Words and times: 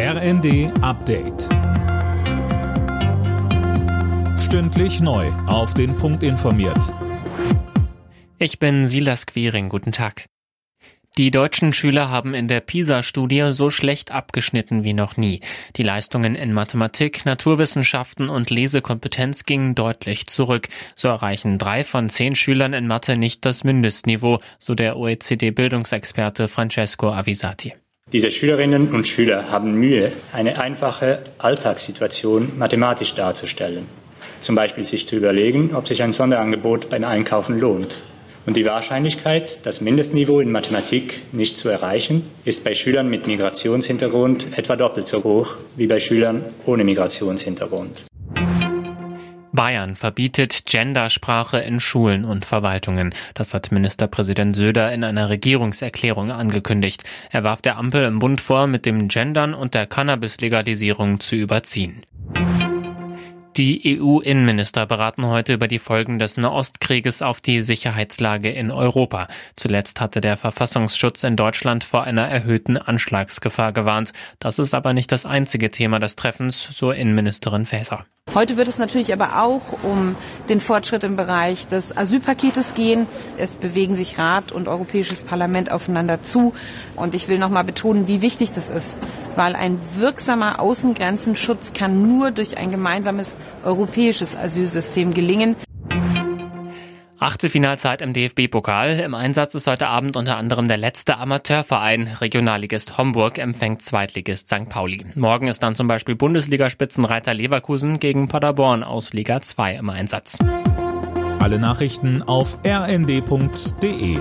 RND 0.00 0.70
Update. 0.80 1.48
Stündlich 4.38 5.00
neu. 5.00 5.26
Auf 5.48 5.74
den 5.74 5.96
Punkt 5.96 6.22
informiert. 6.22 6.94
Ich 8.38 8.60
bin 8.60 8.86
Silas 8.86 9.26
Quiring. 9.26 9.68
Guten 9.68 9.90
Tag. 9.90 10.26
Die 11.16 11.32
deutschen 11.32 11.72
Schüler 11.72 12.10
haben 12.10 12.32
in 12.32 12.46
der 12.46 12.60
PISA-Studie 12.60 13.48
so 13.50 13.70
schlecht 13.70 14.12
abgeschnitten 14.12 14.84
wie 14.84 14.92
noch 14.92 15.16
nie. 15.16 15.40
Die 15.74 15.82
Leistungen 15.82 16.36
in 16.36 16.52
Mathematik, 16.52 17.26
Naturwissenschaften 17.26 18.28
und 18.28 18.50
Lesekompetenz 18.50 19.46
gingen 19.46 19.74
deutlich 19.74 20.28
zurück. 20.28 20.68
So 20.94 21.08
erreichen 21.08 21.58
drei 21.58 21.82
von 21.82 22.08
zehn 22.08 22.36
Schülern 22.36 22.72
in 22.72 22.86
Mathe 22.86 23.16
nicht 23.16 23.44
das 23.44 23.64
Mindestniveau, 23.64 24.38
so 24.58 24.76
der 24.76 24.96
OECD-Bildungsexperte 24.96 26.46
Francesco 26.46 27.10
Avisati. 27.10 27.74
Diese 28.10 28.30
Schülerinnen 28.30 28.94
und 28.94 29.06
Schüler 29.06 29.50
haben 29.50 29.74
Mühe, 29.74 30.12
eine 30.32 30.58
einfache 30.58 31.18
Alltagssituation 31.36 32.52
mathematisch 32.56 33.14
darzustellen. 33.14 33.84
Zum 34.40 34.54
Beispiel 34.54 34.86
sich 34.86 35.06
zu 35.06 35.16
überlegen, 35.16 35.74
ob 35.74 35.86
sich 35.86 36.02
ein 36.02 36.12
Sonderangebot 36.12 36.88
beim 36.88 37.04
Einkaufen 37.04 37.60
lohnt. 37.60 38.02
Und 38.46 38.56
die 38.56 38.64
Wahrscheinlichkeit, 38.64 39.66
das 39.66 39.82
Mindestniveau 39.82 40.40
in 40.40 40.50
Mathematik 40.50 41.20
nicht 41.32 41.58
zu 41.58 41.68
erreichen, 41.68 42.22
ist 42.46 42.64
bei 42.64 42.74
Schülern 42.74 43.10
mit 43.10 43.26
Migrationshintergrund 43.26 44.56
etwa 44.56 44.76
doppelt 44.76 45.06
so 45.06 45.22
hoch 45.22 45.56
wie 45.76 45.86
bei 45.86 46.00
Schülern 46.00 46.46
ohne 46.64 46.84
Migrationshintergrund. 46.84 48.07
Bayern 49.52 49.96
verbietet 49.96 50.66
Gendersprache 50.66 51.58
in 51.58 51.80
Schulen 51.80 52.24
und 52.24 52.44
Verwaltungen. 52.44 53.14
Das 53.34 53.54
hat 53.54 53.72
Ministerpräsident 53.72 54.54
Söder 54.54 54.92
in 54.92 55.04
einer 55.04 55.28
Regierungserklärung 55.28 56.30
angekündigt. 56.30 57.04
Er 57.30 57.44
warf 57.44 57.62
der 57.62 57.78
Ampel 57.78 58.04
im 58.04 58.18
Bund 58.18 58.40
vor, 58.40 58.66
mit 58.66 58.86
dem 58.86 59.08
Gendern 59.08 59.54
und 59.54 59.74
der 59.74 59.86
Cannabis-Legalisierung 59.86 61.20
zu 61.20 61.36
überziehen. 61.36 62.02
Die 63.56 63.98
EU-Innenminister 64.00 64.86
beraten 64.86 65.26
heute 65.26 65.54
über 65.54 65.66
die 65.66 65.80
Folgen 65.80 66.20
des 66.20 66.36
Nahostkrieges 66.36 67.22
auf 67.22 67.40
die 67.40 67.60
Sicherheitslage 67.60 68.50
in 68.50 68.70
Europa. 68.70 69.26
Zuletzt 69.56 70.00
hatte 70.00 70.20
der 70.20 70.36
Verfassungsschutz 70.36 71.24
in 71.24 71.34
Deutschland 71.34 71.82
vor 71.82 72.04
einer 72.04 72.28
erhöhten 72.28 72.76
Anschlagsgefahr 72.76 73.72
gewarnt. 73.72 74.12
Das 74.38 74.60
ist 74.60 74.74
aber 74.74 74.92
nicht 74.92 75.10
das 75.10 75.26
einzige 75.26 75.72
Thema 75.72 75.98
des 75.98 76.14
Treffens, 76.14 76.62
so 76.62 76.92
Innenministerin 76.92 77.66
Faeser. 77.66 78.06
Heute 78.34 78.58
wird 78.58 78.68
es 78.68 78.78
natürlich 78.78 79.12
aber 79.12 79.42
auch 79.42 79.82
um 79.82 80.14
den 80.50 80.60
Fortschritt 80.60 81.02
im 81.02 81.16
Bereich 81.16 81.66
des 81.66 81.96
Asylpaketes 81.96 82.74
gehen. 82.74 83.06
Es 83.38 83.56
bewegen 83.56 83.96
sich 83.96 84.18
Rat 84.18 84.52
und 84.52 84.68
Europäisches 84.68 85.22
Parlament 85.22 85.72
aufeinander 85.72 86.22
zu. 86.22 86.52
Und 86.94 87.14
ich 87.14 87.28
will 87.28 87.38
noch 87.38 87.48
mal 87.48 87.64
betonen, 87.64 88.06
wie 88.06 88.20
wichtig 88.20 88.52
das 88.52 88.68
ist, 88.68 89.00
weil 89.34 89.56
ein 89.56 89.80
wirksamer 89.96 90.60
Außengrenzenschutz 90.60 91.72
kann 91.72 92.02
nur 92.02 92.30
durch 92.30 92.58
ein 92.58 92.70
gemeinsames 92.70 93.38
europäisches 93.64 94.36
Asylsystem 94.36 95.14
gelingen. 95.14 95.56
Achtelfinalzeit 97.28 98.00
im 98.00 98.14
DFB-Pokal. 98.14 99.00
Im 99.00 99.12
Einsatz 99.12 99.54
ist 99.54 99.66
heute 99.66 99.88
Abend 99.88 100.16
unter 100.16 100.38
anderem 100.38 100.66
der 100.66 100.78
letzte 100.78 101.18
Amateurverein. 101.18 102.16
Regionalligist 102.22 102.96
Homburg 102.96 103.36
empfängt 103.36 103.82
Zweitligist 103.82 104.48
St. 104.48 104.70
Pauli. 104.70 105.04
Morgen 105.14 105.46
ist 105.46 105.62
dann 105.62 105.76
zum 105.76 105.88
Beispiel 105.88 106.14
Bundesligaspitzenreiter 106.16 107.34
Leverkusen 107.34 108.00
gegen 108.00 108.28
Paderborn 108.28 108.82
aus 108.82 109.12
Liga 109.12 109.42
2 109.42 109.74
im 109.74 109.90
Einsatz. 109.90 110.38
Alle 111.38 111.58
Nachrichten 111.58 112.22
auf 112.22 112.56
rnd.de 112.66 114.18